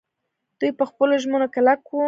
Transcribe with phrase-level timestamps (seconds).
[0.59, 1.99] دوی په خپلو ژمنو کلک وو.